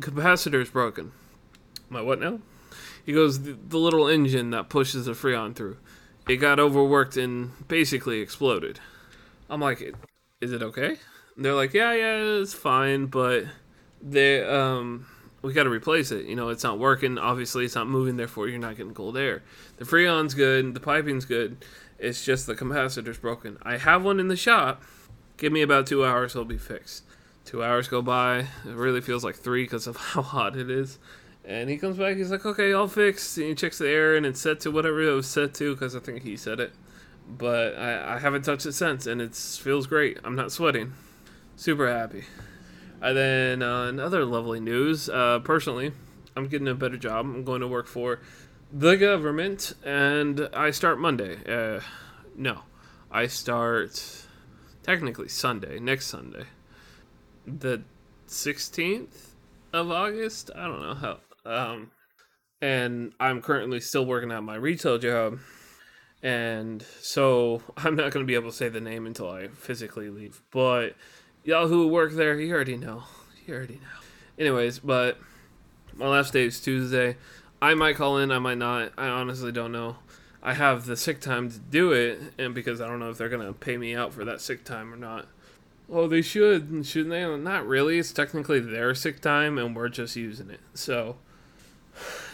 [0.00, 1.12] capacitor is broken.
[1.88, 2.40] My what now?
[3.04, 5.76] He goes, the, the little engine that pushes the freon through.
[6.28, 8.80] It got overworked and basically exploded.
[9.48, 9.94] I'm like,
[10.40, 10.98] is it okay?
[11.36, 13.44] they're like, yeah, yeah, it's fine, but
[14.02, 15.06] they um
[15.42, 16.26] we got to replace it.
[16.26, 17.18] You know, it's not working.
[17.18, 18.16] Obviously, it's not moving.
[18.16, 19.42] Therefore, you're not getting cold air.
[19.76, 20.74] The freon's good.
[20.74, 21.64] The piping's good.
[21.98, 23.58] It's just the capacitor's broken.
[23.62, 24.82] I have one in the shop.
[25.36, 27.04] Give me about two hours, it'll be fixed.
[27.44, 28.38] Two hours go by.
[28.38, 30.98] It really feels like three because of how hot it is.
[31.44, 32.16] And he comes back.
[32.16, 35.12] He's like, "Okay, fixed." And he checks the air, and it's set to whatever it
[35.12, 36.72] was set to because I think he said it.
[37.28, 40.18] But I, I haven't touched it since, and it feels great.
[40.24, 40.94] I'm not sweating.
[41.54, 42.24] Super happy.
[43.00, 45.08] And then uh, another lovely news.
[45.08, 45.92] Uh, personally,
[46.34, 47.26] I'm getting a better job.
[47.26, 48.20] I'm going to work for
[48.72, 51.38] the government, and I start Monday.
[51.46, 51.80] Uh,
[52.34, 52.62] no,
[53.10, 54.25] I start
[54.86, 56.44] technically Sunday, next Sunday,
[57.44, 57.82] the
[58.28, 59.30] 16th
[59.72, 60.50] of August.
[60.54, 61.18] I don't know how.
[61.44, 61.90] Um,
[62.62, 65.40] and I'm currently still working at my retail job.
[66.22, 70.08] And so I'm not going to be able to say the name until I physically
[70.08, 70.40] leave.
[70.52, 70.94] But
[71.42, 73.04] y'all who work there, you already know.
[73.44, 73.98] You already know.
[74.38, 75.18] Anyways, but
[75.94, 77.16] my last day is Tuesday.
[77.60, 78.92] I might call in, I might not.
[78.96, 79.96] I honestly don't know.
[80.46, 83.28] I have the sick time to do it, and because I don't know if they're
[83.28, 85.26] gonna pay me out for that sick time or not.
[85.90, 87.36] Oh, they should, shouldn't they?
[87.36, 87.98] Not really.
[87.98, 90.60] It's technically their sick time, and we're just using it.
[90.72, 91.16] So,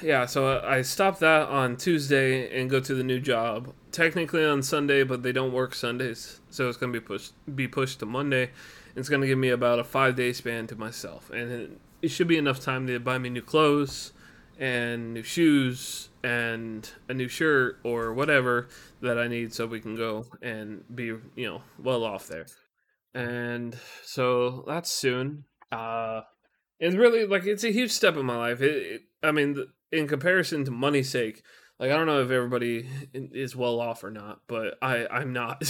[0.03, 0.27] yeah.
[0.27, 3.73] So I stop that on Tuesday and go to the new job.
[3.93, 7.99] Technically on Sunday, but they don't work Sundays, so it's gonna be pushed be pushed
[8.01, 8.51] to Monday.
[8.95, 11.31] It's to give me about a five day span to myself.
[11.31, 11.71] And it,
[12.03, 14.13] it should be enough time to buy me new clothes
[14.63, 18.69] and new shoes and a new shirt or whatever
[19.01, 22.47] that I need so we can go and be, you know, well off there.
[23.13, 25.47] And so that's soon.
[25.73, 26.21] Uh,
[26.79, 28.63] it's really like it's a huge step in my life.
[28.63, 31.43] It, it, I mean, in comparison to money's sake,
[31.81, 35.61] like I don't know if everybody is well off or not, but I I'm not.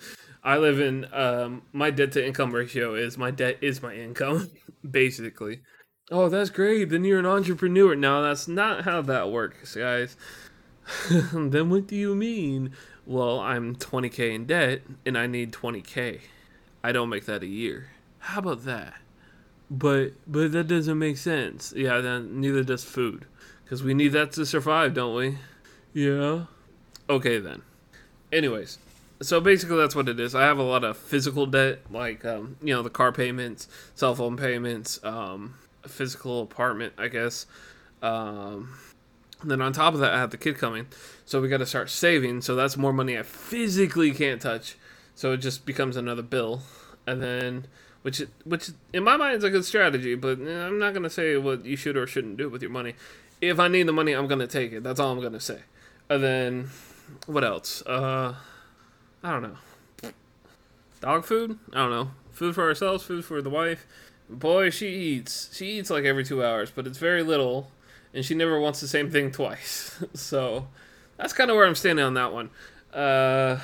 [0.42, 4.50] I live in um my debt to income ratio is my debt is my income
[4.90, 5.60] basically.
[6.10, 6.88] Oh, that's great.
[6.88, 7.94] Then you're an entrepreneur.
[7.94, 10.16] No, that's not how that works, guys.
[11.10, 12.72] then what do you mean?
[13.04, 16.20] Well, I'm 20k in debt and I need 20k.
[16.82, 17.90] I don't make that a year.
[18.20, 18.94] How about that?
[19.70, 21.74] But but that doesn't make sense.
[21.76, 23.26] Yeah, then neither does food.
[23.66, 25.38] Cuz we need that to survive, don't we?
[25.92, 26.44] Yeah.
[27.10, 27.62] Okay then.
[28.32, 28.78] Anyways,
[29.20, 30.34] so basically that's what it is.
[30.34, 34.14] I have a lot of physical debt, like um, you know the car payments, cell
[34.14, 35.54] phone payments, um,
[35.86, 37.46] physical apartment, I guess.
[38.02, 38.78] Um,
[39.44, 40.86] then on top of that, I have the kid coming,
[41.24, 42.42] so we got to start saving.
[42.42, 44.76] So that's more money I physically can't touch.
[45.14, 46.62] So it just becomes another bill,
[47.06, 47.66] and then
[48.02, 51.36] which which in my mind is a good strategy, but eh, I'm not gonna say
[51.36, 52.94] what you should or shouldn't do with your money.
[53.40, 54.82] If I need the money, I'm gonna take it.
[54.82, 55.60] That's all I'm gonna say.
[56.08, 56.70] And then
[57.26, 57.82] what else?
[57.82, 58.34] Uh,
[59.22, 60.10] I don't know.
[61.00, 61.58] dog food.
[61.72, 62.10] I don't know.
[62.30, 63.86] Food for ourselves, food for the wife.
[64.30, 65.54] Boy, she eats.
[65.56, 67.70] She eats like every two hours, but it's very little,
[68.12, 70.02] and she never wants the same thing twice.
[70.14, 70.68] so
[71.16, 72.50] that's kind of where I'm standing on that one.
[72.92, 73.58] Uh,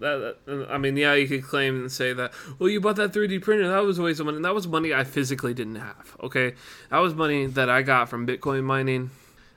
[0.00, 2.32] that, that, I mean, yeah, you could claim and say that.
[2.58, 3.68] Well, you bought that 3D printer.
[3.68, 4.40] That was a waste of money.
[4.42, 6.16] That was money I physically didn't have.
[6.22, 6.54] Okay,
[6.90, 9.10] that was money that I got from Bitcoin mining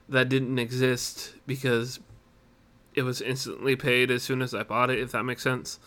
[0.08, 2.00] that didn't exist because
[2.94, 4.98] it was instantly paid as soon as I bought it.
[4.98, 5.78] If that makes sense.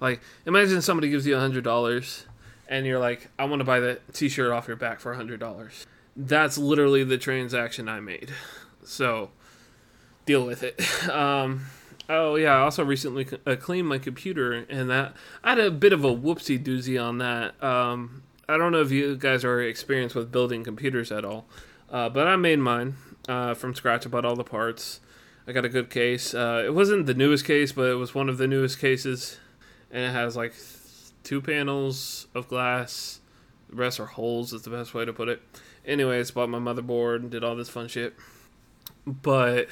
[0.00, 2.26] Like, imagine somebody gives you a hundred dollars,
[2.68, 5.40] and you're like, "I want to buy that T-shirt off your back for a hundred
[5.40, 8.30] dollars." That's literally the transaction I made.
[8.84, 9.30] So,
[10.26, 10.80] deal with it.
[11.10, 11.66] Um,
[12.08, 15.92] Oh yeah, I also recently uh, cleaned my computer, and that I had a bit
[15.92, 17.62] of a whoopsie doozy on that.
[17.62, 21.46] Um, I don't know if you guys are experienced with building computers at all,
[21.90, 22.96] uh, but I made mine
[23.26, 24.04] uh, from scratch.
[24.04, 25.00] I bought all the parts.
[25.46, 26.34] I got a good case.
[26.34, 29.38] Uh, it wasn't the newest case, but it was one of the newest cases,
[29.90, 30.52] and it has like
[31.24, 33.20] two panels of glass.
[33.68, 34.52] The rest are holes.
[34.52, 35.42] Is the best way to put it.
[35.84, 38.14] Anyways, bought my motherboard and did all this fun shit.
[39.06, 39.68] But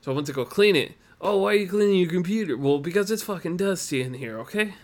[0.00, 2.56] so I went to go clean it oh, why are you cleaning your computer?
[2.56, 4.74] Well, because it's fucking dusty in here, okay?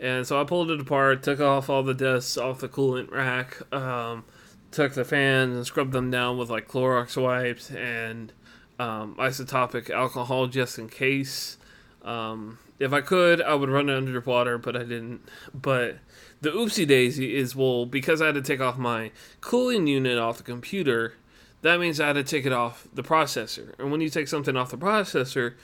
[0.00, 3.60] And so I pulled it apart, took off all the dust off the coolant rack,
[3.72, 4.24] um,
[4.70, 8.32] took the fans and scrubbed them down with like Clorox wipes and
[8.78, 11.58] um, isotopic alcohol just in case.
[12.02, 15.20] Um, if I could, I would run it underwater, but I didn't.
[15.54, 15.98] But
[16.40, 19.10] the oopsie daisy is well, because I had to take off my
[19.40, 21.14] cooling unit off the computer,
[21.62, 23.78] that means I had to take it off the processor.
[23.78, 25.54] And when you take something off the processor,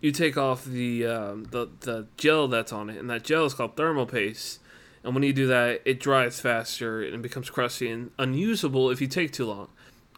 [0.00, 3.54] you take off the um, the the gel that's on it, and that gel is
[3.54, 4.60] called thermal paste.
[5.02, 9.06] And when you do that, it dries faster and becomes crusty and unusable if you
[9.06, 9.68] take too long,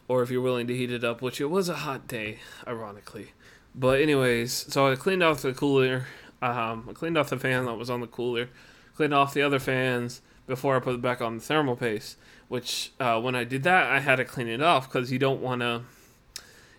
[0.09, 1.23] or if you're willing to heat it up.
[1.23, 3.33] Which it was a hot day, ironically.
[3.75, 6.07] But anyways, so I cleaned off the cooler.
[6.41, 8.49] Um, I cleaned off the fan that was on the cooler,
[8.95, 12.17] cleaned off the other fans before I put it back on the thermal paste
[12.49, 15.41] which uh, when I did that, I had to clean it off because you don't
[15.41, 15.83] want to.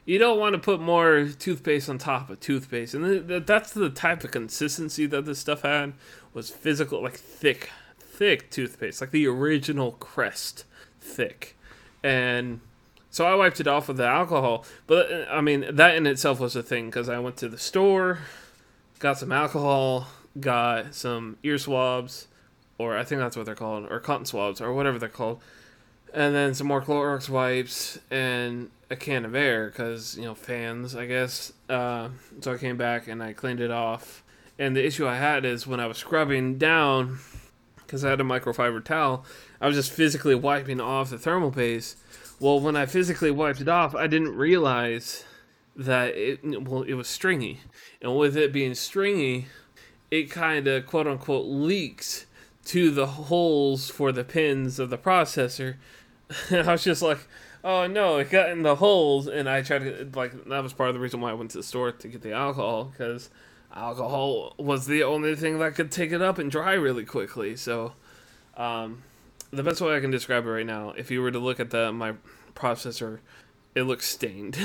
[0.05, 3.91] You don't want to put more toothpaste on top of toothpaste, and th- that's the
[3.91, 5.93] type of consistency that this stuff had
[6.33, 7.69] was physical, like thick,
[7.99, 10.65] thick toothpaste, like the original Crest
[10.99, 11.55] thick,
[12.01, 12.61] and
[13.11, 14.65] so I wiped it off with the alcohol.
[14.87, 17.59] But uh, I mean, that in itself was a thing because I went to the
[17.59, 18.19] store,
[18.99, 20.07] got some alcohol,
[20.39, 22.27] got some ear swabs,
[22.77, 25.41] or I think that's what they're called, or cotton swabs, or whatever they're called
[26.13, 30.95] and then some more Clorox wipes and a can of air because you know fans,
[30.95, 31.53] I guess.
[31.69, 32.09] Uh,
[32.41, 34.23] so I came back and I cleaned it off.
[34.57, 37.19] And the issue I had is when I was scrubbing down,
[37.77, 39.25] because I had a microfiber towel,
[39.61, 41.97] I was just physically wiping off the thermal paste.
[42.39, 45.23] Well, when I physically wiped it off, I didn't realize
[45.79, 47.61] that it well it was stringy,
[48.01, 49.47] and with it being stringy,
[50.11, 52.25] it kind of quote unquote leaks
[52.65, 55.75] to the holes for the pins of the processor.
[56.51, 57.27] And I was just like,
[57.63, 60.89] oh no, it got in the holes, and I tried to like that was part
[60.89, 63.31] of the reason why I went to the store to get the alcohol because
[63.73, 67.55] alcohol was the only thing that could take it up and dry really quickly.
[67.55, 67.93] So,
[68.57, 69.01] um,
[69.51, 71.71] the best way I can describe it right now, if you were to look at
[71.71, 72.13] the my
[72.53, 73.19] processor,
[73.79, 74.57] it looks stained,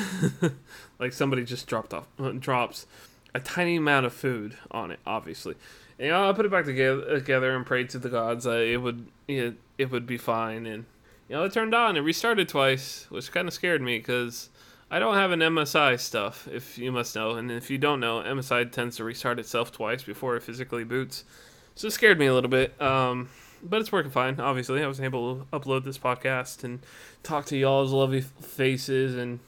[0.98, 2.06] like somebody just dropped off
[2.40, 2.86] drops
[3.34, 5.54] a tiny amount of food on it, obviously.
[5.98, 8.60] And, you know, I put it back together, together and prayed to the gods that
[8.60, 10.84] it would it, it would be fine and
[11.28, 14.50] you know, it turned on and restarted twice, which kind of scared me because
[14.90, 17.32] I don't have an MSI stuff, if you must know.
[17.32, 21.24] And if you don't know, MSI tends to restart itself twice before it physically boots.
[21.76, 22.80] So it scared me a little bit.
[22.80, 23.30] Um,
[23.64, 24.82] but it's working fine, obviously.
[24.82, 26.80] I was able to upload this podcast and
[27.22, 29.16] talk to y'all's lovely faces.
[29.16, 29.40] And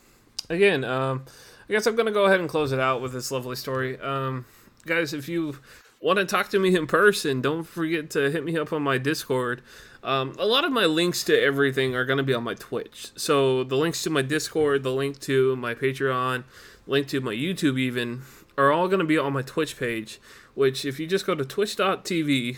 [0.48, 1.24] again, um,
[1.68, 4.00] I guess I'm to go ahead and close it out with this lovely story.
[4.00, 4.46] Um,
[4.86, 5.58] guys, if you
[6.00, 8.98] want to talk to me in person, don't forget to hit me up on my
[8.98, 9.62] Discord.
[10.02, 13.10] Um, a lot of my links to everything are going to be on my Twitch.
[13.16, 16.44] So the links to my Discord, the link to my Patreon,
[16.86, 18.22] link to my YouTube even
[18.56, 20.20] are all going to be on my Twitch page.
[20.54, 22.56] Which, if you just go to twitch.tv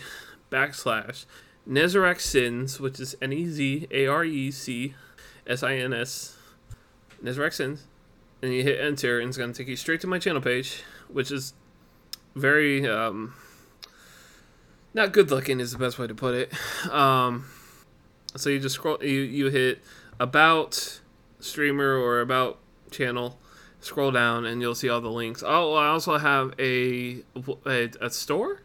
[0.51, 1.25] backslash
[1.67, 4.95] Nezarec Sins, which is N E Z A R E C
[5.47, 6.37] S I N S,
[7.23, 7.87] Nezarec Sins,
[8.41, 10.83] and you hit enter, and it's going to take you straight to my channel page,
[11.07, 11.53] which is
[12.35, 13.33] very um,
[14.93, 16.53] not good looking is the best way to put it.
[16.91, 17.45] Um,
[18.35, 19.81] so you just scroll, you you hit
[20.19, 20.99] about
[21.39, 22.59] streamer or about
[22.91, 23.37] channel,
[23.79, 25.43] scroll down, and you'll see all the links.
[25.45, 27.23] Oh, I also have a,
[27.65, 28.61] a a store.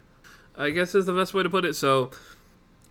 [0.57, 1.75] I guess is the best way to put it.
[1.75, 2.11] So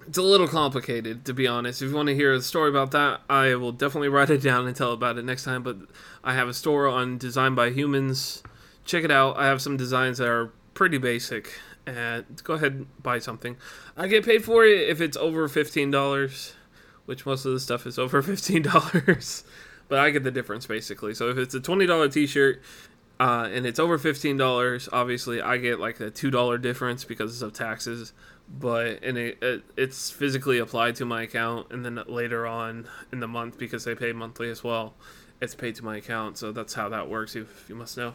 [0.07, 1.83] it's a little complicated to be honest.
[1.83, 4.67] If you want to hear a story about that, I will definitely write it down
[4.67, 5.63] and tell about it next time.
[5.63, 5.77] But
[6.23, 8.43] I have a store on Design by Humans.
[8.85, 9.37] Check it out.
[9.37, 11.53] I have some designs that are pretty basic
[11.87, 13.57] and go ahead and buy something.
[13.97, 16.55] I get paid for it if it's over fifteen dollars,
[17.07, 19.45] which most of the stuff is over fifteen dollars.
[19.89, 21.15] but I get the difference basically.
[21.15, 22.63] So if it's a twenty dollar T-shirt
[23.21, 27.41] uh, and it's over fifteen dollars, obviously I get like a two dollar difference because
[27.43, 28.13] of taxes.
[28.49, 33.21] But and it, it it's physically applied to my account, and then later on in
[33.21, 34.95] the month because they pay monthly as well,
[35.41, 36.39] it's paid to my account.
[36.39, 37.35] So that's how that works.
[37.35, 38.15] If you must know.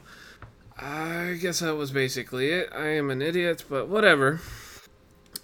[0.78, 2.70] I guess that was basically it.
[2.74, 4.40] I am an idiot, but whatever.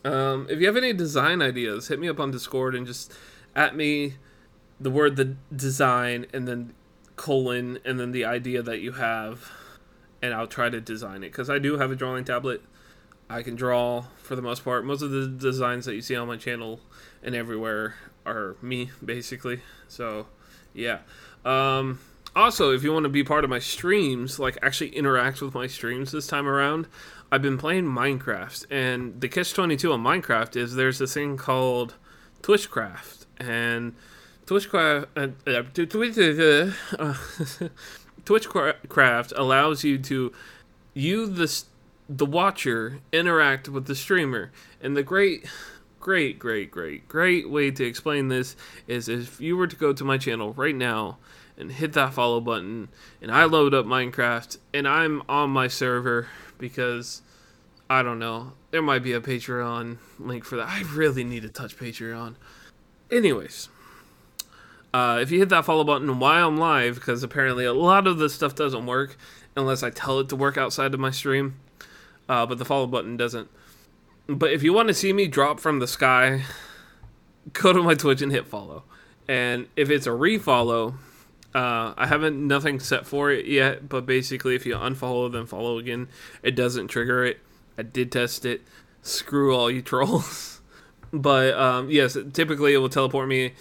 [0.06, 3.12] Um, if you have any design ideas, hit me up on Discord and just
[3.56, 4.14] at me
[4.80, 6.74] the word the design and then
[7.16, 9.52] colon and then the idea that you have
[10.22, 12.62] and I'll try to design it because I do have a drawing tablet.
[13.30, 14.86] I can draw for the most part.
[14.86, 16.80] Most of the designs that you see on my channel
[17.24, 17.96] and everywhere
[18.26, 19.62] are me basically.
[19.88, 20.28] So,
[20.74, 21.00] yeah.
[21.44, 22.00] Um,
[22.36, 25.68] also, if you want to be part of my streams, like actually interact with my
[25.68, 26.88] streams this time around,
[27.32, 31.38] I've been playing Minecraft, and the catch twenty two on Minecraft is there's this thing
[31.38, 31.96] called
[32.42, 33.96] Twitchcraft, and
[34.46, 35.28] Twitchcraft uh,
[37.00, 37.16] uh,
[38.26, 40.34] Twitchcraft allows you to
[40.94, 41.64] you the
[42.08, 44.52] the watcher interact with the streamer,
[44.82, 45.46] and the great
[46.06, 48.56] great, great, great, great way to explain this
[48.88, 51.18] is if you were to go to my channel right now
[51.58, 52.90] and hit that follow button,
[53.24, 56.28] and I load up Minecraft, and I'm on my server
[56.60, 57.24] because
[57.90, 60.68] I don't know, there might be a Patreon link for that.
[60.70, 62.36] I really need to touch Patreon.
[63.10, 63.70] Anyways,
[64.94, 68.20] uh, if you hit that follow button while I'm live, because apparently a lot of
[68.20, 69.18] this stuff doesn't work
[69.58, 71.60] unless I tell it to work outside of my stream,
[72.30, 73.50] uh, but the follow button doesn't.
[74.28, 76.44] But if you want to see me drop from the sky,
[77.54, 78.84] go to my Twitch and hit follow.
[79.28, 80.96] And if it's a refollow,
[81.54, 85.78] uh, I haven't nothing set for it yet, but basically, if you unfollow then follow
[85.78, 86.10] again,
[86.44, 87.40] it doesn't trigger it.
[87.78, 88.62] I did test it.
[89.02, 90.62] Screw all you trolls.
[91.14, 93.54] but um, yes, typically it will teleport me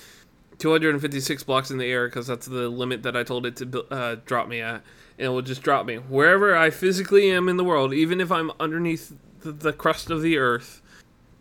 [0.59, 4.17] 256 blocks in the air because that's the limit that I told it to uh,
[4.25, 4.83] drop me at,
[5.19, 8.33] and it will just drop me wherever I physically am in the world, even if
[8.33, 10.81] I'm underneath the, crust of the earth.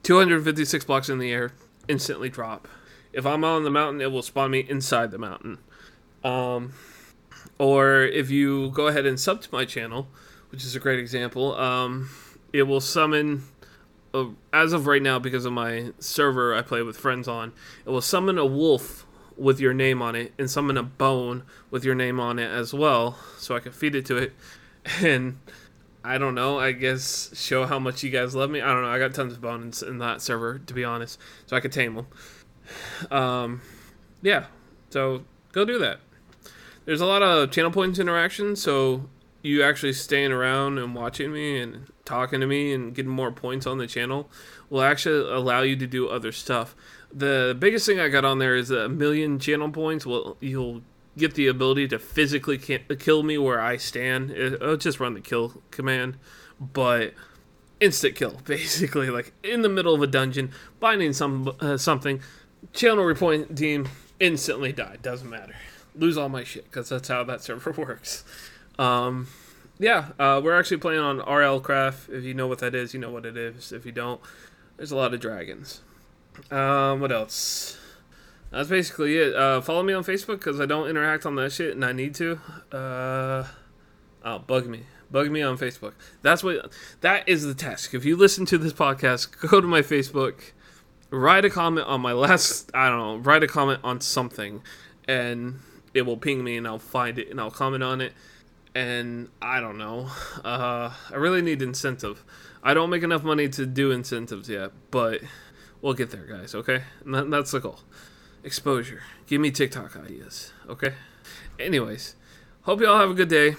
[0.04, 1.54] 256 blocks in the air,
[1.88, 2.68] instantly drop.
[3.14, 5.60] If I'm on the mountain, it will spawn me inside the mountain.
[6.24, 6.74] Um,
[7.58, 10.08] or if you go ahead and sub to my channel,
[10.50, 12.10] which is a great example, um,
[12.52, 13.44] it will summon.
[14.14, 17.54] Uh, as of right now, because of my server I play with friends on,
[17.86, 19.06] it will summon a wolf
[19.38, 22.74] with your name on it and summon a bone with your name on it as
[22.74, 24.34] well, so I can feed it to it.
[25.02, 25.38] And
[26.04, 28.60] I don't know, I guess show how much you guys love me.
[28.60, 31.56] I don't know, I got tons of bones in that server, to be honest, so
[31.56, 32.08] I could tame them.
[33.10, 33.62] Um,
[34.22, 34.48] yeah,
[34.90, 35.24] so
[35.54, 36.00] go do that
[36.86, 39.10] there's a lot of channel points interaction, so
[39.42, 43.66] you actually staying around and watching me and talking to me and getting more points
[43.66, 44.30] on the channel
[44.70, 46.76] will actually allow you to do other stuff.
[47.16, 50.06] The biggest thing I got on there is a million channel points.
[50.06, 50.82] Well, you'll
[51.16, 54.32] get the ability to physically kill me where I stand.
[54.32, 56.18] It'll just run the kill command,
[56.60, 57.14] but
[57.80, 62.22] instant kill basically, like in the middle of a dungeon, finding some uh, something,
[62.72, 63.90] channel repoint team
[64.20, 64.98] instantly die.
[65.02, 65.56] Doesn't matter
[65.96, 68.24] lose all my shit because that's how that server works.
[68.80, 69.28] Um,
[69.80, 72.10] yeah, uh, we're actually playing on RL Craft.
[72.10, 73.72] If you know what that is, you know what it is.
[73.72, 74.22] If you don't,
[74.78, 75.82] there's a lot of dragons.
[76.52, 77.78] Um, what else?
[78.52, 79.36] That's basically it.
[79.36, 82.14] Uh, follow me on Facebook because I don't interact on that shit and I need
[82.16, 82.40] to.
[82.72, 83.48] Uh,
[84.24, 84.84] oh, bug me.
[85.10, 85.94] Bug me on Facebook.
[86.22, 86.72] That's what.
[87.02, 87.94] That is the task.
[87.94, 90.52] If you listen to this podcast, go to my Facebook,
[91.10, 92.70] write a comment on my last.
[92.74, 93.18] I don't know.
[93.18, 94.62] Write a comment on something,
[95.08, 95.60] and
[95.94, 98.14] it will ping me and I'll find it and I'll comment on it.
[98.76, 100.10] And I don't know.
[100.44, 102.24] Uh, I really need incentive.
[102.64, 105.22] I don't make enough money to do incentives yet, but
[105.84, 106.56] we'll get there, guys.
[106.56, 107.82] Okay, that, that's the goal.
[108.44, 109.04] Exposure.
[109.28, 110.52] Give me TikTok ideas.
[110.68, 110.94] Okay.
[111.60, 112.16] Anyways,
[112.64, 113.56] hope y'all have a good day.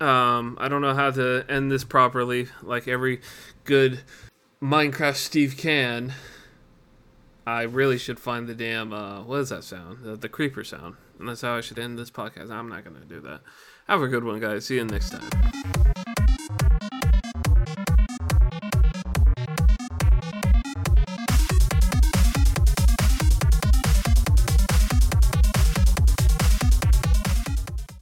[0.00, 3.20] Um, I don't know how to end this properly, like every
[3.64, 4.02] good
[4.62, 6.14] Minecraft Steve can.
[7.44, 10.04] I really should find the damn uh, what is that sound?
[10.04, 10.94] The, the creeper sound.
[11.18, 12.50] And that's how I should end this podcast.
[12.50, 13.40] I'm not to do that.
[13.88, 14.66] Have a good one, guys.
[14.66, 16.01] See you next time.